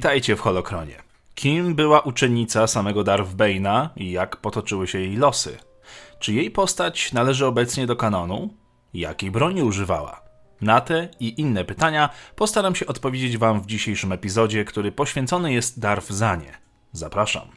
Witajcie 0.00 0.36
w 0.36 0.40
Holokronie. 0.40 0.96
Kim 1.34 1.74
była 1.74 2.00
uczennica 2.00 2.66
samego 2.66 3.04
Darth 3.04 3.30
Bane'a 3.30 3.88
i 3.96 4.10
jak 4.10 4.36
potoczyły 4.36 4.88
się 4.88 4.98
jej 5.00 5.16
losy? 5.16 5.58
Czy 6.18 6.32
jej 6.32 6.50
postać 6.50 7.12
należy 7.12 7.46
obecnie 7.46 7.86
do 7.86 7.96
kanonu? 7.96 8.54
Jakiej 8.94 9.30
broni 9.30 9.62
używała? 9.62 10.20
Na 10.60 10.80
te 10.80 11.08
i 11.20 11.40
inne 11.40 11.64
pytania 11.64 12.10
postaram 12.36 12.74
się 12.74 12.86
odpowiedzieć 12.86 13.38
Wam 13.38 13.60
w 13.60 13.66
dzisiejszym 13.66 14.12
epizodzie, 14.12 14.64
który 14.64 14.92
poświęcony 14.92 15.52
jest 15.52 15.80
Darth 15.80 16.10
Zanie. 16.10 16.58
Zapraszam. 16.92 17.48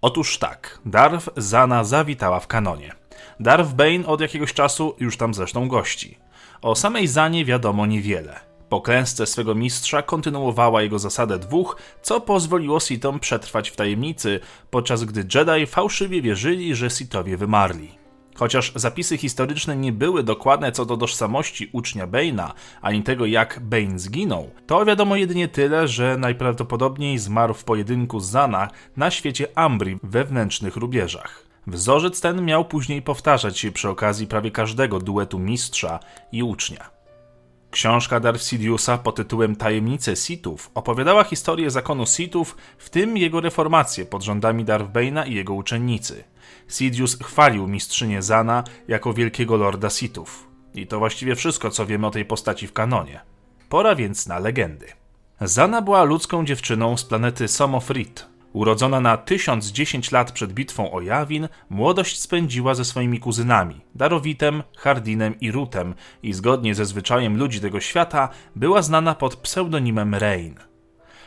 Otóż 0.00 0.38
tak, 0.38 0.80
Darth 0.86 1.28
Zana 1.36 1.84
zawitała 1.84 2.40
w 2.40 2.46
kanonie. 2.46 2.92
Darth 3.40 3.72
Bane 3.72 4.06
od 4.06 4.20
jakiegoś 4.20 4.54
czasu 4.54 4.96
już 5.00 5.16
tam 5.16 5.34
zresztą 5.34 5.68
gości. 5.68 6.18
O 6.62 6.74
samej 6.74 7.06
Zanie 7.06 7.44
wiadomo 7.44 7.86
niewiele. 7.86 8.47
Po 8.68 8.80
klęsce 8.80 9.26
swego 9.26 9.54
mistrza 9.54 10.02
kontynuowała 10.02 10.82
jego 10.82 10.98
zasadę 10.98 11.38
dwóch, 11.38 11.76
co 12.02 12.20
pozwoliło 12.20 12.80
Sitom 12.80 13.20
przetrwać 13.20 13.70
w 13.70 13.76
tajemnicy, 13.76 14.40
podczas 14.70 15.04
gdy 15.04 15.26
Jedi 15.34 15.66
fałszywie 15.66 16.22
wierzyli, 16.22 16.74
że 16.74 16.90
Sithowie 16.90 17.36
wymarli. 17.36 17.98
Chociaż 18.34 18.72
zapisy 18.74 19.16
historyczne 19.18 19.76
nie 19.76 19.92
były 19.92 20.22
dokładne 20.22 20.72
co 20.72 20.84
do 20.84 20.96
tożsamości 20.96 21.70
ucznia 21.72 22.06
Bane'a, 22.06 22.50
ani 22.82 23.02
tego 23.02 23.26
jak 23.26 23.60
Bane 23.60 23.98
zginął, 23.98 24.50
to 24.66 24.84
wiadomo 24.84 25.16
jedynie 25.16 25.48
tyle, 25.48 25.88
że 25.88 26.16
najprawdopodobniej 26.16 27.18
zmarł 27.18 27.54
w 27.54 27.64
pojedynku 27.64 28.20
z 28.20 28.30
Zana 28.30 28.68
na 28.96 29.10
świecie 29.10 29.46
Ambri 29.54 29.98
wewnętrznych 30.02 30.76
rubieżach. 30.76 31.44
Wzorzec 31.66 32.20
ten 32.20 32.44
miał 32.44 32.64
później 32.64 33.02
powtarzać 33.02 33.58
się 33.58 33.72
przy 33.72 33.88
okazji 33.88 34.26
prawie 34.26 34.50
każdego 34.50 34.98
duetu 34.98 35.38
mistrza 35.38 36.00
i 36.32 36.42
ucznia. 36.42 36.97
Książka 37.70 38.20
Darth 38.20 38.44
Sidiousa 38.44 38.98
pod 38.98 39.16
tytułem 39.16 39.56
Tajemnice 39.56 40.16
Sithów 40.16 40.70
opowiadała 40.74 41.24
historię 41.24 41.70
zakonu 41.70 42.06
Sithów, 42.06 42.56
w 42.78 42.90
tym 42.90 43.16
jego 43.16 43.40
reformację 43.40 44.04
pod 44.04 44.22
rządami 44.22 44.64
Darth 44.64 44.92
Bane'a 44.92 45.28
i 45.28 45.34
jego 45.34 45.54
uczennicy. 45.54 46.24
Sidious 46.68 47.18
chwalił 47.22 47.66
mistrzynię 47.66 48.22
Zana 48.22 48.64
jako 48.88 49.14
wielkiego 49.14 49.56
lorda 49.56 49.90
Sithów. 49.90 50.48
I 50.74 50.86
to 50.86 50.98
właściwie 50.98 51.34
wszystko, 51.34 51.70
co 51.70 51.86
wiemy 51.86 52.06
o 52.06 52.10
tej 52.10 52.24
postaci 52.24 52.66
w 52.66 52.72
kanonie. 52.72 53.20
Pora 53.68 53.94
więc 53.94 54.26
na 54.26 54.38
legendy. 54.38 54.86
Zana 55.40 55.82
była 55.82 56.04
ludzką 56.04 56.44
dziewczyną 56.44 56.96
z 56.96 57.04
planety 57.04 57.48
Somofrit, 57.48 58.26
Urodzona 58.52 59.00
na 59.00 59.16
1010 59.16 60.12
lat 60.12 60.32
przed 60.32 60.52
bitwą 60.52 60.92
o 60.92 61.00
Jawin, 61.00 61.48
młodość 61.70 62.20
spędziła 62.20 62.74
ze 62.74 62.84
swoimi 62.84 63.20
kuzynami, 63.20 63.80
Darowitem, 63.94 64.62
Hardinem 64.76 65.40
i 65.40 65.52
Rutem 65.52 65.94
i 66.22 66.32
zgodnie 66.32 66.74
ze 66.74 66.84
zwyczajem 66.84 67.36
ludzi 67.36 67.60
tego 67.60 67.80
świata 67.80 68.28
była 68.56 68.82
znana 68.82 69.14
pod 69.14 69.36
pseudonimem 69.36 70.14
Rain. 70.14 70.54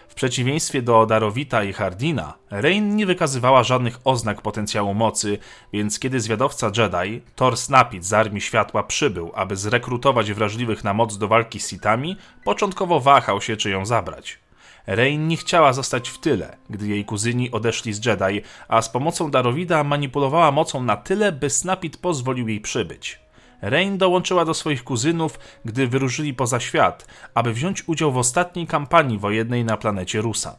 W 0.07 0.13
przeciwieństwie 0.13 0.81
do 0.81 1.05
Darowita 1.05 1.63
i 1.63 1.73
Hardina, 1.73 2.33
Rain 2.49 2.95
nie 2.95 3.05
wykazywała 3.05 3.63
żadnych 3.63 3.99
oznak 4.03 4.41
potencjału 4.41 4.93
mocy, 4.93 5.37
więc 5.73 5.99
kiedy 5.99 6.19
zwiadowca 6.19 6.71
Jedi, 6.77 7.21
Thor 7.35 7.57
Snapit 7.57 8.05
z 8.05 8.13
Armii 8.13 8.41
Światła 8.41 8.83
przybył, 8.83 9.31
aby 9.35 9.55
zrekrutować 9.55 10.33
wrażliwych 10.33 10.83
na 10.83 10.93
moc 10.93 11.17
do 11.17 11.27
walki 11.27 11.59
z 11.59 11.69
Sithami, 11.69 12.17
początkowo 12.43 12.99
wahał 12.99 13.41
się, 13.41 13.57
czy 13.57 13.69
ją 13.69 13.85
zabrać. 13.85 14.39
Rain 14.87 15.27
nie 15.27 15.37
chciała 15.37 15.73
zostać 15.73 16.09
w 16.09 16.17
tyle, 16.17 16.57
gdy 16.69 16.87
jej 16.87 17.05
kuzyni 17.05 17.51
odeszli 17.51 17.93
z 17.93 18.05
Jedi, 18.05 18.41
a 18.67 18.81
z 18.81 18.89
pomocą 18.89 19.31
Darowida 19.31 19.83
manipulowała 19.83 20.51
mocą 20.51 20.83
na 20.83 20.97
tyle, 20.97 21.31
by 21.31 21.49
Snapit 21.49 21.97
pozwolił 21.97 22.47
jej 22.47 22.61
przybyć. 22.61 23.19
Rain 23.61 23.97
dołączyła 23.97 24.45
do 24.45 24.53
swoich 24.53 24.83
kuzynów, 24.83 25.39
gdy 25.65 25.87
wyruszyli 25.87 26.33
poza 26.33 26.59
świat, 26.59 27.05
aby 27.33 27.53
wziąć 27.53 27.83
udział 27.87 28.11
w 28.11 28.17
ostatniej 28.17 28.67
kampanii 28.67 29.19
wojennej 29.19 29.65
na 29.65 29.77
planecie 29.77 30.21
Rusan. 30.21 30.55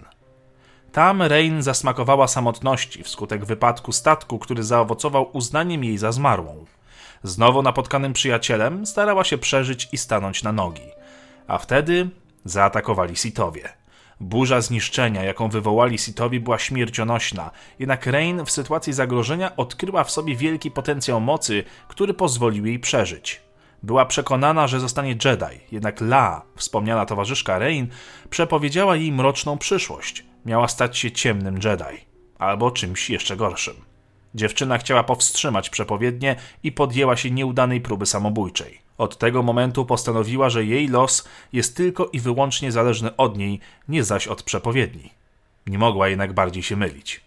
Tam 0.92 1.22
Rain 1.22 1.62
zasmakowała 1.62 2.28
samotności 2.28 3.02
wskutek 3.02 3.44
wypadku 3.44 3.92
statku, 3.92 4.38
który 4.38 4.62
zaowocował 4.62 5.30
uznaniem 5.32 5.84
jej 5.84 5.98
za 5.98 6.12
zmarłą. 6.12 6.64
Znowu 7.22 7.62
napotkanym 7.62 8.12
przyjacielem 8.12 8.86
starała 8.86 9.24
się 9.24 9.38
przeżyć 9.38 9.88
i 9.92 9.98
stanąć 9.98 10.42
na 10.42 10.52
nogi. 10.52 10.88
A 11.46 11.58
wtedy 11.58 12.08
zaatakowali 12.44 13.16
Sithowie. 13.16 13.81
Burza 14.22 14.60
zniszczenia, 14.60 15.24
jaką 15.24 15.48
wywołali 15.48 15.98
Sithowi, 15.98 16.40
była 16.40 16.58
śmiercionośna, 16.58 17.50
jednak 17.78 18.06
Rain 18.06 18.44
w 18.44 18.50
sytuacji 18.50 18.92
zagrożenia 18.92 19.56
odkryła 19.56 20.04
w 20.04 20.10
sobie 20.10 20.36
wielki 20.36 20.70
potencjał 20.70 21.20
mocy, 21.20 21.64
który 21.88 22.14
pozwolił 22.14 22.66
jej 22.66 22.78
przeżyć. 22.78 23.40
Była 23.82 24.06
przekonana, 24.06 24.66
że 24.66 24.80
zostanie 24.80 25.10
Jedi, 25.24 25.60
jednak 25.72 26.00
La, 26.00 26.42
wspomniana 26.56 27.06
towarzyszka 27.06 27.58
Rain, 27.58 27.88
przepowiedziała 28.30 28.96
jej 28.96 29.12
mroczną 29.12 29.58
przyszłość. 29.58 30.24
Miała 30.46 30.68
stać 30.68 30.98
się 30.98 31.12
ciemnym 31.12 31.54
Jedi, 31.64 32.04
albo 32.38 32.70
czymś 32.70 33.10
jeszcze 33.10 33.36
gorszym. 33.36 33.74
Dziewczyna 34.34 34.78
chciała 34.78 35.04
powstrzymać 35.04 35.70
przepowiednie 35.70 36.36
i 36.62 36.72
podjęła 36.72 37.16
się 37.16 37.30
nieudanej 37.30 37.80
próby 37.80 38.06
samobójczej. 38.06 38.81
Od 38.98 39.18
tego 39.18 39.42
momentu 39.42 39.86
postanowiła, 39.86 40.50
że 40.50 40.64
jej 40.64 40.88
los 40.88 41.28
jest 41.52 41.76
tylko 41.76 42.06
i 42.06 42.20
wyłącznie 42.20 42.72
zależny 42.72 43.16
od 43.16 43.38
niej, 43.38 43.60
nie 43.88 44.04
zaś 44.04 44.28
od 44.28 44.42
przepowiedni. 44.42 45.10
Nie 45.66 45.78
mogła 45.78 46.08
jednak 46.08 46.32
bardziej 46.32 46.62
się 46.62 46.76
mylić. 46.76 47.20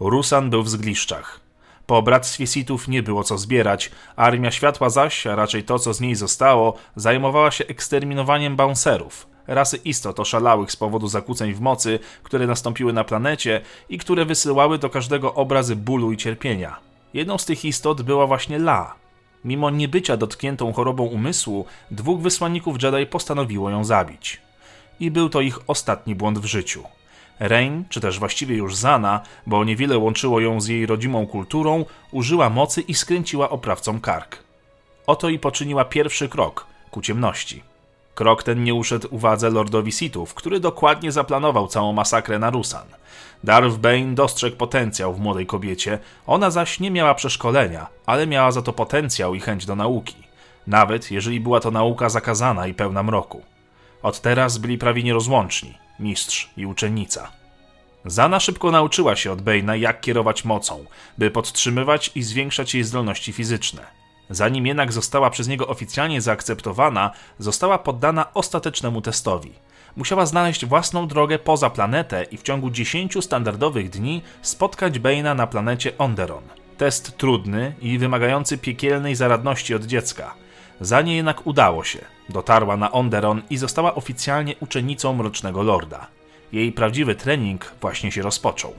Rusan 0.00 0.50
był 0.50 0.62
w 0.62 0.68
zgliszczach. 0.68 1.40
Po 1.86 2.02
bractwie 2.02 2.46
Sithów 2.46 2.88
nie 2.88 3.02
było 3.02 3.24
co 3.24 3.38
zbierać, 3.38 3.90
Armia 4.16 4.50
Światła 4.50 4.90
zaś, 4.90 5.26
a 5.26 5.34
raczej 5.34 5.64
to, 5.64 5.78
co 5.78 5.94
z 5.94 6.00
niej 6.00 6.14
zostało, 6.14 6.76
zajmowała 6.96 7.50
się 7.50 7.66
eksterminowaniem 7.66 8.56
bouncerów, 8.56 9.26
rasy 9.46 9.76
istot 9.76 10.20
oszalałych 10.20 10.72
z 10.72 10.76
powodu 10.76 11.08
zakłóceń 11.08 11.54
w 11.54 11.60
mocy, 11.60 11.98
które 12.22 12.46
nastąpiły 12.46 12.92
na 12.92 13.04
planecie 13.04 13.60
i 13.88 13.98
które 13.98 14.24
wysyłały 14.24 14.78
do 14.78 14.90
każdego 14.90 15.34
obrazy 15.34 15.76
bólu 15.76 16.12
i 16.12 16.16
cierpienia. 16.16 16.76
Jedną 17.14 17.38
z 17.38 17.44
tych 17.44 17.64
istot 17.64 18.02
była 18.02 18.26
właśnie 18.26 18.56
La, 18.56 18.94
Mimo 19.44 19.70
niebycia 19.70 20.16
dotkniętą 20.16 20.72
chorobą 20.72 21.04
umysłu, 21.04 21.66
dwóch 21.90 22.20
wysłanników 22.20 22.82
Jedi 22.82 23.06
postanowiło 23.06 23.70
ją 23.70 23.84
zabić. 23.84 24.40
I 25.00 25.10
był 25.10 25.28
to 25.28 25.40
ich 25.40 25.58
ostatni 25.66 26.14
błąd 26.14 26.38
w 26.38 26.44
życiu. 26.44 26.84
Rain, 27.40 27.84
czy 27.88 28.00
też 28.00 28.18
właściwie 28.18 28.56
już 28.56 28.76
Zana, 28.76 29.20
bo 29.46 29.64
niewiele 29.64 29.98
łączyło 29.98 30.40
ją 30.40 30.60
z 30.60 30.66
jej 30.66 30.86
rodzimą 30.86 31.26
kulturą, 31.26 31.84
użyła 32.12 32.50
mocy 32.50 32.80
i 32.80 32.94
skręciła 32.94 33.50
oprawcom 33.50 34.00
kark. 34.00 34.38
Oto 35.06 35.28
i 35.28 35.38
poczyniła 35.38 35.84
pierwszy 35.84 36.28
krok 36.28 36.66
ku 36.90 37.02
ciemności. 37.02 37.62
Krok 38.14 38.42
ten 38.42 38.64
nie 38.64 38.74
uszedł 38.74 39.08
uwadze 39.10 39.50
lordowi 39.50 39.92
Sithów, 39.92 40.34
który 40.34 40.60
dokładnie 40.60 41.12
zaplanował 41.12 41.68
całą 41.68 41.92
masakrę 41.92 42.38
na 42.38 42.50
Rusan. 42.50 42.86
Darth 43.44 43.76
Bane 43.76 44.14
dostrzegł 44.14 44.56
potencjał 44.56 45.14
w 45.14 45.20
młodej 45.20 45.46
kobiecie, 45.46 45.98
ona 46.26 46.50
zaś 46.50 46.80
nie 46.80 46.90
miała 46.90 47.14
przeszkolenia, 47.14 47.86
ale 48.06 48.26
miała 48.26 48.52
za 48.52 48.62
to 48.62 48.72
potencjał 48.72 49.34
i 49.34 49.40
chęć 49.40 49.66
do 49.66 49.76
nauki. 49.76 50.16
Nawet 50.66 51.10
jeżeli 51.10 51.40
była 51.40 51.60
to 51.60 51.70
nauka 51.70 52.08
zakazana 52.08 52.66
i 52.66 52.74
pełna 52.74 53.02
mroku. 53.02 53.42
Od 54.02 54.20
teraz 54.20 54.58
byli 54.58 54.78
prawie 54.78 55.02
nierozłączni, 55.02 55.78
mistrz 56.00 56.50
i 56.56 56.66
uczennica. 56.66 57.32
Zana 58.04 58.40
szybko 58.40 58.70
nauczyła 58.70 59.16
się 59.16 59.32
od 59.32 59.42
Bane'a, 59.42 59.72
jak 59.72 60.00
kierować 60.00 60.44
mocą, 60.44 60.84
by 61.18 61.30
podtrzymywać 61.30 62.10
i 62.14 62.22
zwiększać 62.22 62.74
jej 62.74 62.84
zdolności 62.84 63.32
fizyczne. 63.32 63.86
Zanim 64.30 64.66
jednak 64.66 64.92
została 64.92 65.30
przez 65.30 65.48
niego 65.48 65.66
oficjalnie 65.66 66.20
zaakceptowana, 66.20 67.10
została 67.38 67.78
poddana 67.78 68.34
ostatecznemu 68.34 69.00
testowi. 69.00 69.52
Musiała 69.96 70.26
znaleźć 70.26 70.66
własną 70.66 71.08
drogę 71.08 71.38
poza 71.38 71.70
planetę 71.70 72.24
i 72.30 72.36
w 72.36 72.42
ciągu 72.42 72.70
10 72.70 73.24
standardowych 73.24 73.90
dni 73.90 74.22
spotkać 74.42 74.98
Bane'a 74.98 75.36
na 75.36 75.46
planecie 75.46 75.98
Onderon. 75.98 76.42
Test 76.76 77.16
trudny 77.16 77.74
i 77.80 77.98
wymagający 77.98 78.58
piekielnej 78.58 79.14
zaradności 79.14 79.74
od 79.74 79.84
dziecka. 79.84 80.34
Za 80.80 81.02
nie 81.02 81.16
jednak 81.16 81.46
udało 81.46 81.84
się. 81.84 81.98
Dotarła 82.28 82.76
na 82.76 82.92
Onderon 82.92 83.42
i 83.50 83.56
została 83.56 83.94
oficjalnie 83.94 84.54
uczennicą 84.60 85.14
Mrocznego 85.14 85.62
Lorda. 85.62 86.06
Jej 86.52 86.72
prawdziwy 86.72 87.14
trening 87.14 87.72
właśnie 87.80 88.12
się 88.12 88.22
rozpoczął. 88.22 88.74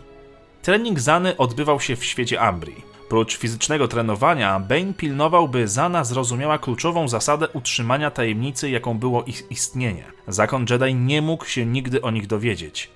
Trening 0.61 0.99
Zany 0.99 1.37
odbywał 1.37 1.79
się 1.79 1.95
w 1.95 2.05
świecie 2.05 2.41
Ambrii. 2.41 2.96
Prócz 3.09 3.37
fizycznego 3.37 3.87
trenowania, 3.87 4.59
Bane 4.59 4.93
pilnował, 4.93 5.49
by 5.49 5.67
Zana 5.67 6.03
zrozumiała 6.03 6.57
kluczową 6.57 7.07
zasadę 7.07 7.47
utrzymania 7.49 8.11
tajemnicy, 8.11 8.69
jaką 8.69 8.99
było 8.99 9.23
ich 9.23 9.51
istnienie. 9.51 10.03
Zakon 10.27 10.65
Jedi 10.69 10.95
nie 10.95 11.21
mógł 11.21 11.45
się 11.45 11.65
nigdy 11.65 12.01
o 12.01 12.11
nich 12.11 12.27
dowiedzieć. 12.27 12.89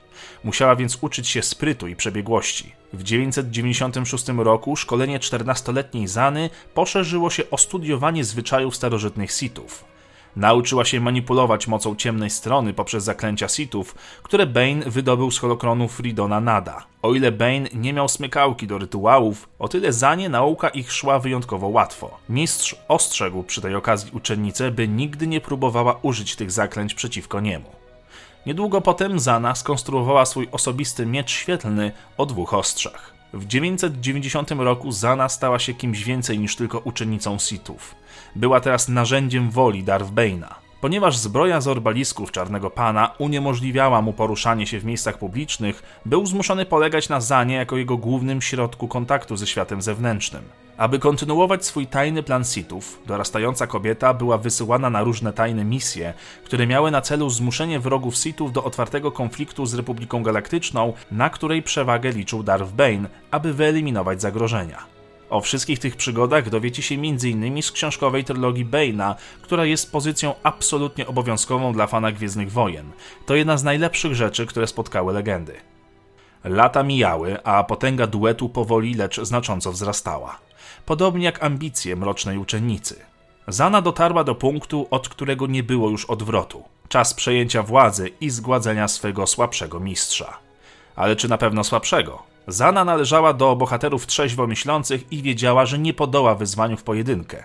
Musiała 0.44 0.76
więc 0.76 0.98
uczyć 1.02 1.28
się 1.28 1.42
sprytu 1.42 1.88
i 1.88 1.96
przebiegłości. 1.96 2.72
W 2.94 3.04
996 3.04 4.28
roku 4.28 4.76
szkolenie 4.76 5.20
14-letniej 5.20 6.08
Zany 6.08 6.50
poszerzyło 6.74 7.30
się 7.30 7.50
o 7.50 7.58
studiowanie 7.58 8.24
zwyczajów 8.24 8.76
starożytnych 8.76 9.32
Sithów. 9.32 9.91
Nauczyła 10.36 10.86
się 10.86 11.00
manipulować 11.00 11.68
mocą 11.68 11.96
ciemnej 11.96 12.30
strony 12.30 12.74
poprzez 12.74 13.04
zaklęcia 13.04 13.48
Sithów, 13.48 13.96
które 14.24 14.46
Bane 14.46 14.86
wydobył 14.86 15.32
z 15.32 15.40
holokronu 15.40 15.88
Fridona 15.88 16.42
Nada. 16.42 16.86
O 17.02 17.14
ile 17.14 17.32
Bane 17.32 17.70
nie 17.74 17.94
miał 17.94 18.10
smykałki 18.10 18.68
do 18.68 18.78
rytuałów, 18.78 19.50
o 19.60 19.68
tyle 19.68 19.94
za 19.94 20.16
nie 20.16 20.30
nauka 20.30 20.70
ich 20.70 20.92
szła 20.92 21.20
wyjątkowo 21.20 21.68
łatwo. 21.68 22.18
Mistrz 22.30 22.76
ostrzegł 22.88 23.44
przy 23.44 23.62
tej 23.62 23.76
okazji 23.76 24.12
uczennicę, 24.14 24.72
by 24.72 24.88
nigdy 24.88 25.28
nie 25.28 25.42
próbowała 25.42 26.00
użyć 26.02 26.36
tych 26.36 26.52
zaklęć 26.52 26.94
przeciwko 26.94 27.40
niemu. 27.40 27.70
Niedługo 28.46 28.82
potem 28.82 29.20
Zana 29.20 29.56
skonstruowała 29.56 30.26
swój 30.26 30.48
osobisty 30.52 31.06
miecz 31.06 31.32
świetlny 31.32 31.92
o 32.18 32.26
dwóch 32.26 32.54
ostrzach. 32.54 33.21
W 33.34 33.48
990 33.48 34.52
roku 34.52 34.92
Zana 34.92 35.30
stała 35.30 35.60
się 35.60 35.74
kimś 35.74 36.04
więcej 36.04 36.40
niż 36.40 36.56
tylko 36.56 36.80
uczennicą 36.80 37.40
Sithów. 37.40 37.96
Była 38.36 38.60
teraz 38.60 38.90
narzędziem 38.90 39.52
woli 39.52 39.84
Darth 39.84 40.12
Bane'a. 40.12 40.71
Ponieważ 40.82 41.18
zbroja 41.18 41.62
z 41.62 41.68
orbalisków 41.68 42.32
Czarnego 42.32 42.70
Pana 42.70 43.14
uniemożliwiała 43.18 44.02
mu 44.02 44.14
poruszanie 44.14 44.68
się 44.68 44.80
w 44.80 44.86
miejscach 44.86 45.18
publicznych, 45.18 45.84
był 46.06 46.26
zmuszony 46.26 46.66
polegać 46.66 47.10
na 47.10 47.22
Zanie 47.22 47.56
jako 47.56 47.78
jego 47.78 47.98
głównym 47.98 48.42
środku 48.42 48.88
kontaktu 48.88 49.38
ze 49.38 49.48
światem 49.48 49.82
zewnętrznym. 49.82 50.44
Aby 50.78 51.00
kontynuować 51.00 51.66
swój 51.66 51.88
tajny 51.88 52.24
plan 52.24 52.46
Sithów, 52.46 53.00
dorastająca 53.06 53.68
kobieta 53.68 54.14
była 54.14 54.38
wysyłana 54.38 54.90
na 54.90 55.04
różne 55.04 55.34
tajne 55.34 55.66
misje, 55.66 56.14
które 56.44 56.68
miały 56.68 56.92
na 56.92 57.02
celu 57.02 57.30
zmuszenie 57.30 57.80
wrogów 57.80 58.16
Sithów 58.16 58.52
do 58.52 58.64
otwartego 58.64 59.12
konfliktu 59.12 59.66
z 59.66 59.74
Republiką 59.74 60.24
Galaktyczną, 60.24 60.94
na 61.12 61.30
której 61.30 61.64
przewagę 61.64 62.12
liczył 62.12 62.44
Darth 62.44 62.72
Bane, 62.72 63.10
aby 63.32 63.54
wyeliminować 63.54 64.22
zagrożenia. 64.22 65.01
O 65.32 65.42
wszystkich 65.42 65.80
tych 65.80 65.96
przygodach 65.96 66.50
dowiecie 66.50 66.82
się 66.82 66.96
m.in. 66.96 67.64
z 67.64 67.72
książkowej 67.72 68.24
trylogii 68.24 68.66
Bane'a, 68.66 69.16
która 69.42 69.66
jest 69.66 69.92
pozycją 69.92 70.36
absolutnie 70.44 71.08
obowiązkową 71.08 71.74
dla 71.74 71.88
fana 71.88 72.12
Gwiezdnych 72.12 72.52
Wojen. 72.52 72.92
To 73.26 73.36
jedna 73.36 73.58
z 73.58 73.64
najlepszych 73.64 74.16
rzeczy, 74.16 74.46
które 74.46 74.68
spotkały 74.68 75.14
legendy. 75.14 75.54
Lata 76.44 76.84
mijały, 76.84 77.44
a 77.44 77.64
potęga 77.64 78.08
duetu 78.08 78.50
powoli, 78.50 78.94
lecz 78.94 79.22
znacząco 79.22 79.72
wzrastała. 79.72 80.40
Podobnie 80.86 81.26
jak 81.26 81.44
ambicje 81.44 81.96
mrocznej 81.96 82.38
uczennicy. 82.38 82.96
Zana 83.48 83.82
dotarła 83.82 84.24
do 84.24 84.36
punktu, 84.36 84.88
od 84.92 85.10
którego 85.10 85.48
nie 85.48 85.64
było 85.64 85.90
już 85.90 86.06
odwrotu. 86.06 86.64
Czas 86.88 87.14
przejęcia 87.14 87.64
władzy 87.64 88.10
i 88.22 88.30
zgładzenia 88.30 88.88
swego 88.88 89.28
słabszego 89.28 89.80
mistrza. 89.80 90.38
Ale 90.96 91.16
czy 91.16 91.30
na 91.30 91.38
pewno 91.38 91.64
słabszego? 91.64 92.31
Zana 92.48 92.86
należała 92.86 93.34
do 93.34 93.56
bohaterów 93.56 94.08
trzeźwo 94.08 94.48
myślących 94.48 95.12
i 95.12 95.22
wiedziała, 95.22 95.66
że 95.66 95.80
nie 95.80 95.94
podoła 95.94 96.36
wyzwaniu 96.36 96.78
w 96.78 96.84
pojedynkę. 96.84 97.44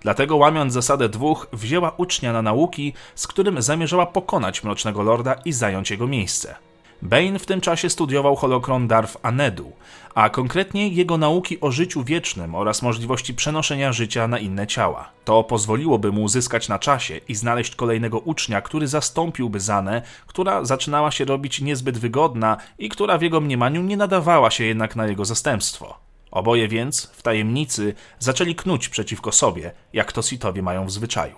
Dlatego 0.00 0.36
łamiąc 0.36 0.72
zasadę 0.72 1.08
dwóch, 1.08 1.46
wzięła 1.52 1.92
ucznia 1.96 2.32
na 2.32 2.42
nauki, 2.42 2.92
z 3.14 3.26
którym 3.26 3.62
zamierzała 3.62 4.06
pokonać 4.06 4.64
Mrocznego 4.64 5.02
Lorda 5.02 5.34
i 5.44 5.52
zająć 5.52 5.90
jego 5.90 6.06
miejsce. 6.06 6.54
Bane 7.02 7.38
w 7.38 7.46
tym 7.46 7.60
czasie 7.60 7.90
studiował 7.90 8.36
holokron 8.36 8.88
Darth 8.88 9.16
Anedu, 9.22 9.72
a 10.16 10.30
konkretnie 10.30 10.88
jego 10.88 11.18
nauki 11.18 11.60
o 11.60 11.70
życiu 11.70 12.04
wiecznym 12.04 12.54
oraz 12.54 12.82
możliwości 12.82 13.34
przenoszenia 13.34 13.92
życia 13.92 14.28
na 14.28 14.38
inne 14.38 14.66
ciała. 14.66 15.12
To 15.24 15.44
pozwoliłoby 15.44 16.12
mu 16.12 16.22
uzyskać 16.22 16.68
na 16.68 16.78
czasie 16.78 17.20
i 17.28 17.34
znaleźć 17.34 17.74
kolejnego 17.74 18.18
ucznia, 18.18 18.60
który 18.60 18.88
zastąpiłby 18.88 19.60
Zanę, 19.60 20.02
która 20.26 20.64
zaczynała 20.64 21.10
się 21.10 21.24
robić 21.24 21.60
niezbyt 21.60 21.98
wygodna 21.98 22.56
i 22.78 22.88
która 22.88 23.18
w 23.18 23.22
jego 23.22 23.40
mniemaniu 23.40 23.82
nie 23.82 23.96
nadawała 23.96 24.50
się 24.50 24.64
jednak 24.64 24.96
na 24.96 25.06
jego 25.06 25.24
zastępstwo. 25.24 25.98
Oboje 26.30 26.68
więc, 26.68 27.06
w 27.06 27.22
tajemnicy, 27.22 27.94
zaczęli 28.18 28.54
knuć 28.54 28.88
przeciwko 28.88 29.32
sobie, 29.32 29.72
jak 29.92 30.12
to 30.12 30.22
Sithowie 30.22 30.62
mają 30.62 30.86
w 30.86 30.92
zwyczaju. 30.92 31.36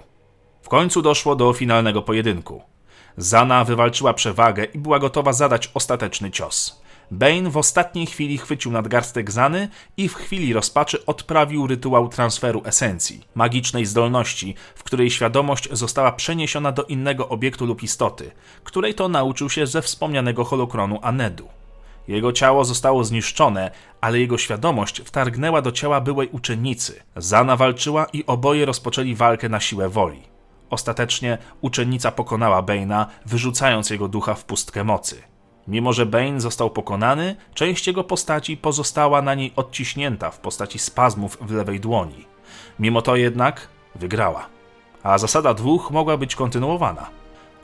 W 0.62 0.68
końcu 0.68 1.02
doszło 1.02 1.36
do 1.36 1.52
finalnego 1.52 2.02
pojedynku. 2.02 2.62
Zana 3.16 3.64
wywalczyła 3.64 4.14
przewagę 4.14 4.64
i 4.64 4.78
była 4.78 4.98
gotowa 4.98 5.32
zadać 5.32 5.70
ostateczny 5.74 6.30
cios. 6.30 6.87
Bane 7.10 7.50
w 7.50 7.56
ostatniej 7.56 8.06
chwili 8.06 8.38
chwycił 8.38 8.72
nadgarstek 8.72 9.30
Zany 9.30 9.68
i 9.96 10.08
w 10.08 10.14
chwili 10.14 10.52
rozpaczy 10.52 11.06
odprawił 11.06 11.66
rytuał 11.66 12.08
transferu 12.08 12.62
esencji, 12.64 13.24
magicznej 13.34 13.86
zdolności, 13.86 14.54
w 14.74 14.82
której 14.82 15.10
świadomość 15.10 15.68
została 15.72 16.12
przeniesiona 16.12 16.72
do 16.72 16.84
innego 16.84 17.28
obiektu 17.28 17.66
lub 17.66 17.82
istoty, 17.82 18.30
której 18.64 18.94
to 18.94 19.08
nauczył 19.08 19.50
się 19.50 19.66
ze 19.66 19.82
wspomnianego 19.82 20.44
holokronu 20.44 20.98
Anedu. 21.02 21.48
Jego 22.08 22.32
ciało 22.32 22.64
zostało 22.64 23.04
zniszczone, 23.04 23.70
ale 24.00 24.18
jego 24.18 24.38
świadomość 24.38 25.00
wtargnęła 25.00 25.62
do 25.62 25.72
ciała 25.72 26.00
byłej 26.00 26.28
uczennicy. 26.28 27.02
Zana 27.16 27.56
walczyła 27.56 28.06
i 28.12 28.26
oboje 28.26 28.66
rozpoczęli 28.66 29.14
walkę 29.14 29.48
na 29.48 29.60
siłę 29.60 29.88
woli. 29.88 30.22
Ostatecznie 30.70 31.38
uczennica 31.60 32.12
pokonała 32.12 32.62
Bane'a, 32.62 33.06
wyrzucając 33.26 33.90
jego 33.90 34.08
ducha 34.08 34.34
w 34.34 34.44
pustkę 34.44 34.84
mocy. 34.84 35.22
Mimo, 35.68 35.92
że 35.92 36.06
Bane 36.06 36.40
został 36.40 36.70
pokonany, 36.70 37.36
część 37.54 37.86
jego 37.86 38.04
postaci 38.04 38.56
pozostała 38.56 39.22
na 39.22 39.34
niej 39.34 39.52
odciśnięta 39.56 40.30
w 40.30 40.38
postaci 40.38 40.78
spazmów 40.78 41.38
w 41.40 41.50
lewej 41.50 41.80
dłoni. 41.80 42.26
Mimo 42.78 43.02
to 43.02 43.16
jednak 43.16 43.68
wygrała. 43.94 44.46
A 45.02 45.18
zasada 45.18 45.54
dwóch 45.54 45.90
mogła 45.90 46.16
być 46.16 46.34
kontynuowana. 46.34 47.06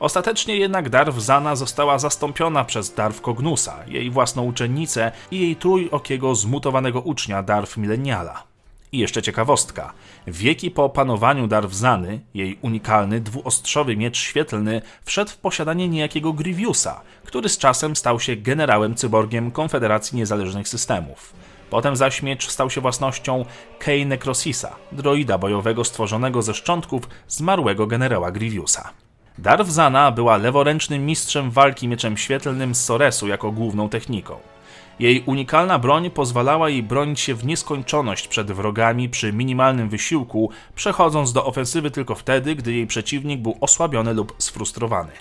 Ostatecznie 0.01 0.57
jednak 0.57 0.89
Darw 0.89 1.19
Zana 1.19 1.57
została 1.57 1.99
zastąpiona 1.99 2.65
przez 2.65 2.95
Darw 2.95 3.21
Kognusa, 3.21 3.77
jej 3.87 4.11
własną 4.11 4.45
uczennicę 4.45 5.13
i 5.31 5.41
jej 5.41 5.57
trójokiego 5.57 6.35
zmutowanego 6.35 7.01
ucznia 7.01 7.43
Darw 7.43 7.77
Mileniala. 7.77 8.54
I 8.95 8.99
jeszcze 8.99 9.23
ciekawostka. 9.23 9.93
Wieki 10.27 10.71
po 10.71 10.85
opanowaniu 10.85 11.47
Darwzany, 11.47 12.21
jej 12.35 12.59
unikalny 12.63 13.21
dwuostrzowy 13.21 13.97
miecz 13.97 14.19
świetlny 14.19 14.83
wszedł 15.05 15.31
w 15.31 15.37
posiadanie 15.37 15.89
niejakiego 15.89 16.33
Grievousa, 16.33 17.01
który 17.25 17.49
z 17.49 17.59
czasem 17.59 17.97
stał 17.97 18.21
się 18.21 18.37
generałem 18.37 18.95
cyborgiem 18.95 19.51
Konfederacji 19.51 20.19
Niezależnych 20.19 20.69
Systemów. 20.69 21.33
Potem 21.71 21.97
zaś 21.97 22.23
miecz 22.23 22.49
stał 22.49 22.71
się 22.71 22.81
własnością 22.81 23.45
Kei 23.79 24.07
Necrosisa, 24.07 24.77
droida 24.93 25.39
bojowego 25.39 25.85
stworzonego 25.85 26.43
ze 26.43 26.55
szczątków 26.55 27.09
zmarłego 27.29 27.87
generała 27.87 28.31
Grievousa. 28.31 28.91
Darwzana 29.39 30.11
była 30.11 30.37
leworęcznym 30.37 31.07
mistrzem 31.07 31.51
walki 31.51 31.89
mieczem 31.89 32.17
świetlnym 32.17 32.75
z 32.75 32.85
Soresu 32.85 33.29
jako 33.29 33.53
główną 33.53 33.89
techniką. 33.89 34.37
Jej 34.99 35.23
unikalna 35.27 35.79
broń 35.79 36.11
pozwalała 36.11 36.69
jej 36.69 36.83
bronić 36.83 37.21
się 37.21 37.35
w 37.35 37.47
nieskończoność 37.47 38.29
przed 38.29 38.53
wrogami 38.53 39.09
przy 39.09 39.33
minimalnym 39.33 39.89
wysiłku, 39.89 40.51
przechodząc 40.75 41.33
do 41.33 41.47
ofensywy 41.47 41.91
tylko 41.91 42.15
wtedy, 42.15 42.55
gdy 42.55 42.73
jej 42.73 42.87
przeciwnik 42.87 43.41
był 43.41 43.57
osłabiony 43.61 44.15
lub 44.15 44.35
sfrustrowany. 44.39 45.13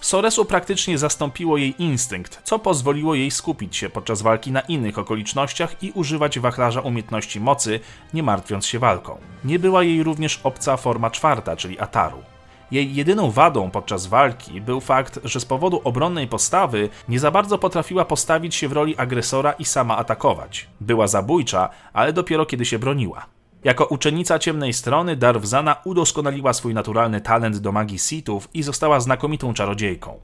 Soresu 0.00 0.44
praktycznie 0.44 0.98
zastąpiło 0.98 1.56
jej 1.56 1.82
instynkt, 1.82 2.40
co 2.44 2.58
pozwoliło 2.58 3.14
jej 3.14 3.30
skupić 3.30 3.76
się 3.76 3.90
podczas 3.90 4.22
walki 4.22 4.52
na 4.52 4.60
innych 4.60 4.98
okolicznościach 4.98 5.82
i 5.82 5.92
używać 5.94 6.38
wachlarza 6.38 6.80
umiejętności 6.80 7.40
mocy, 7.40 7.80
nie 8.14 8.22
martwiąc 8.22 8.66
się 8.66 8.78
walką. 8.78 9.18
Nie 9.44 9.58
była 9.58 9.82
jej 9.82 10.02
również 10.02 10.40
obca 10.42 10.76
forma 10.76 11.10
czwarta, 11.10 11.56
czyli 11.56 11.78
Ataru. 11.80 12.33
Jej 12.70 12.94
jedyną 12.94 13.30
wadą 13.30 13.70
podczas 13.70 14.06
walki 14.06 14.60
był 14.60 14.80
fakt, 14.80 15.20
że 15.24 15.40
z 15.40 15.44
powodu 15.44 15.80
obronnej 15.84 16.28
postawy 16.28 16.88
nie 17.08 17.20
za 17.20 17.30
bardzo 17.30 17.58
potrafiła 17.58 18.04
postawić 18.04 18.54
się 18.54 18.68
w 18.68 18.72
roli 18.72 18.96
agresora 18.96 19.52
i 19.52 19.64
sama 19.64 19.96
atakować. 19.96 20.68
Była 20.80 21.06
zabójcza, 21.06 21.68
ale 21.92 22.12
dopiero 22.12 22.46
kiedy 22.46 22.64
się 22.64 22.78
broniła. 22.78 23.33
Jako 23.64 23.84
uczennica 23.84 24.38
ciemnej 24.38 24.72
strony, 24.72 25.16
Darwzana 25.16 25.76
udoskonaliła 25.84 26.52
swój 26.52 26.74
naturalny 26.74 27.20
talent 27.20 27.56
do 27.56 27.72
magii 27.72 27.98
Sithów 27.98 28.48
i 28.54 28.62
została 28.62 29.00
znakomitą 29.00 29.54
czarodziejką. 29.54 30.20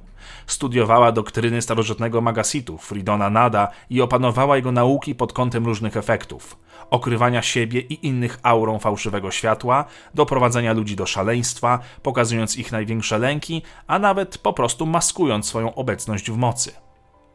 Studiowała 0.47 1.13
doktryny 1.13 1.63
starożytnego 1.63 2.21
maga 2.21 2.45
Sithów, 2.45 2.87
Fridona 2.87 3.31
Nada 3.31 3.69
i 3.91 4.01
opanowała 4.01 4.57
jego 4.57 4.73
nauki 4.73 5.15
pod 5.15 5.33
kątem 5.33 5.67
różnych 5.67 5.97
efektów. 5.97 6.59
Okrywania 6.91 7.43
siebie 7.43 7.81
i 7.81 8.07
innych 8.07 8.39
aurą 8.43 8.79
fałszywego 8.79 9.31
światła, 9.31 9.85
doprowadzenia 10.15 10.73
ludzi 10.73 10.97
do 10.97 11.07
szaleństwa, 11.07 11.79
pokazując 12.03 12.57
ich 12.57 12.73
największe 12.73 13.19
lęki, 13.19 13.63
a 13.87 13.99
nawet 13.99 14.39
po 14.39 14.53
prostu 14.53 14.87
maskując 14.87 15.47
swoją 15.47 15.75
obecność 15.75 16.31
w 16.31 16.37
mocy. 16.37 16.73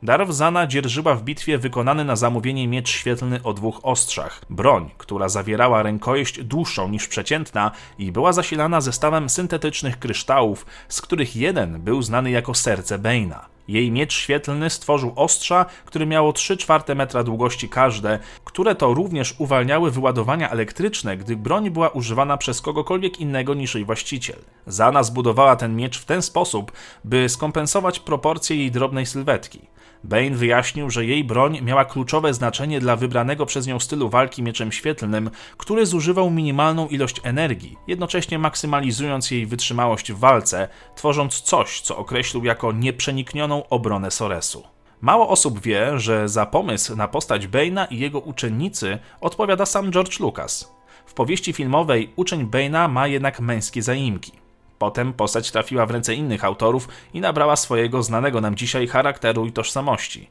Darwzana 0.03 0.67
dzierżyła 0.67 1.15
w 1.15 1.23
bitwie 1.23 1.57
wykonany 1.57 2.05
na 2.05 2.15
zamówienie 2.15 2.67
miecz 2.67 2.89
świetlny 2.89 3.43
o 3.43 3.53
dwóch 3.53 3.79
ostrzach, 3.83 4.41
broń, 4.49 4.89
która 4.97 5.29
zawierała 5.29 5.83
rękojeść 5.83 6.43
dłuższą 6.43 6.89
niż 6.89 7.07
przeciętna 7.07 7.71
i 7.97 8.11
była 8.11 8.33
zasilana 8.33 8.81
zestawem 8.81 9.29
syntetycznych 9.29 9.99
kryształów, 9.99 10.65
z 10.89 11.01
których 11.01 11.35
jeden 11.35 11.81
był 11.81 12.01
znany 12.01 12.31
jako 12.31 12.53
serce 12.53 12.99
Bane'a. 12.99 13.39
Jej 13.67 13.91
miecz 13.91 14.13
świetlny 14.13 14.69
stworzył 14.69 15.13
ostrza, 15.15 15.65
które 15.85 16.05
miało 16.05 16.33
3 16.33 16.57
czwarte 16.57 16.95
metra 16.95 17.23
długości 17.23 17.69
każde, 17.69 18.19
które 18.45 18.75
to 18.75 18.93
również 18.93 19.35
uwalniały 19.37 19.91
wyładowania 19.91 20.49
elektryczne, 20.49 21.17
gdy 21.17 21.37
broń 21.37 21.69
była 21.69 21.89
używana 21.89 22.37
przez 22.37 22.61
kogokolwiek 22.61 23.19
innego 23.19 23.53
niż 23.53 23.75
jej 23.75 23.85
właściciel. 23.85 24.39
Zana 24.67 25.03
zbudowała 25.03 25.55
ten 25.55 25.75
miecz 25.75 25.99
w 25.99 26.05
ten 26.05 26.21
sposób, 26.21 26.71
by 27.03 27.29
skompensować 27.29 27.99
proporcje 27.99 28.57
jej 28.57 28.71
drobnej 28.71 29.05
sylwetki. 29.05 29.74
Bane 30.03 30.29
wyjaśnił, 30.29 30.89
że 30.89 31.05
jej 31.05 31.23
broń 31.23 31.59
miała 31.61 31.85
kluczowe 31.85 32.33
znaczenie 32.33 32.79
dla 32.79 32.95
wybranego 32.95 33.45
przez 33.45 33.67
nią 33.67 33.79
stylu 33.79 34.09
walki 34.09 34.43
mieczem 34.43 34.71
świetlnym, 34.71 35.29
który 35.57 35.85
zużywał 35.85 36.29
minimalną 36.29 36.87
ilość 36.87 37.21
energii, 37.23 37.77
jednocześnie 37.87 38.39
maksymalizując 38.39 39.31
jej 39.31 39.45
wytrzymałość 39.45 40.11
w 40.11 40.19
walce, 40.19 40.67
tworząc 40.95 41.41
coś, 41.41 41.81
co 41.81 41.97
określił 41.97 42.45
jako 42.45 42.71
nieprzeniknioną 42.71 43.69
obronę 43.69 44.11
Soresu. 44.11 44.63
Mało 45.01 45.29
osób 45.29 45.61
wie, 45.61 45.99
że 45.99 46.29
za 46.29 46.45
pomysł 46.45 46.95
na 46.95 47.07
postać 47.07 47.47
Bane'a 47.47 47.87
i 47.89 47.99
jego 47.99 48.19
uczennicy 48.19 48.99
odpowiada 49.21 49.65
sam 49.65 49.91
George 49.91 50.19
Lucas. 50.19 50.75
W 51.05 51.13
powieści 51.13 51.53
filmowej 51.53 52.13
uczeń 52.15 52.45
Bane'a 52.47 52.89
ma 52.89 53.07
jednak 53.07 53.39
męskie 53.39 53.81
zaimki. 53.81 54.44
Potem 54.77 55.13
postać 55.13 55.51
trafiła 55.51 55.85
w 55.85 55.91
ręce 55.91 56.15
innych 56.15 56.43
autorów 56.43 56.87
i 57.13 57.21
nabrała 57.21 57.55
swojego 57.55 58.03
znanego 58.03 58.41
nam 58.41 58.55
dzisiaj 58.55 58.87
charakteru 58.87 59.45
i 59.45 59.51
tożsamości. 59.51 60.29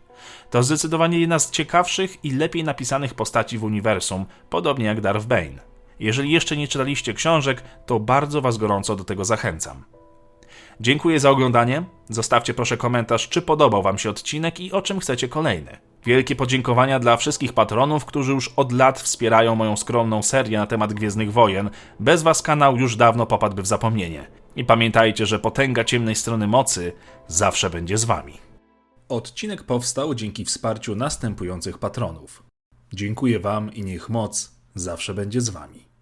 To 0.51 0.63
zdecydowanie 0.63 1.21
jedna 1.21 1.39
z 1.39 1.51
ciekawszych 1.51 2.25
i 2.25 2.31
lepiej 2.31 2.65
napisanych 2.65 3.15
postaci 3.15 3.59
w 3.59 3.65
uniwersum, 3.65 4.27
podobnie 4.51 4.85
jak 4.85 5.01
Darth 5.01 5.27
Bane. 5.27 5.75
Jeżeli 6.01 6.33
jeszcze 6.33 6.57
nie 6.57 6.69
czytaliście 6.69 7.15
książek, 7.15 7.63
to 7.87 8.01
bardzo 8.01 8.41
Was 8.41 8.57
gorąco 8.57 8.97
do 8.97 9.05
tego 9.05 9.25
zachęcam. 9.25 9.85
Dziękuję 10.81 11.21
za 11.21 11.31
oglądanie. 11.31 11.83
Zostawcie 12.09 12.55
proszę 12.55 12.77
komentarz, 12.77 13.29
czy 13.29 13.43
podobał 13.43 13.83
Wam 13.83 13.99
się 13.99 14.11
odcinek 14.11 14.61
i 14.61 14.73
o 14.73 14.83
czym 14.83 15.01
chcecie 15.01 15.29
kolejny. 15.29 15.79
Wielkie 16.05 16.37
podziękowania 16.37 16.99
dla 16.99 17.17
wszystkich 17.17 17.53
patronów, 17.53 18.05
którzy 18.05 18.33
już 18.33 18.49
od 18.57 18.73
lat 18.73 19.01
wspierają 19.01 19.55
moją 19.55 19.77
skromną 19.77 20.23
serię 20.23 20.59
na 20.59 20.67
temat 20.67 20.93
Gwiezdnych 20.93 21.33
Wojen. 21.33 21.71
Bez 22.01 22.23
Was 22.23 22.43
kanał 22.43 22.77
już 22.77 22.97
dawno 22.97 23.27
popadłby 23.27 23.63
w 23.63 23.67
zapomnienie. 23.67 24.27
I 24.57 24.65
pamiętajcie, 24.65 25.27
że 25.27 25.39
potęga 25.39 25.85
ciemnej 25.85 26.15
strony 26.15 26.47
mocy 26.47 26.93
zawsze 27.29 27.71
będzie 27.71 27.99
z 27.99 28.05
Wami. 28.05 28.39
Odcinek 29.09 29.63
powstał 29.63 30.15
dzięki 30.15 30.45
wsparciu 30.45 30.97
następujących 30.97 31.79
patronów. 31.79 32.43
Dziękuję 32.93 33.41
Wam 33.41 33.75
i 33.75 33.85
niech 33.85 34.09
moc 34.09 34.53
zawsze 34.75 35.15
będzie 35.15 35.41
z 35.41 35.49
Wami. 35.49 35.94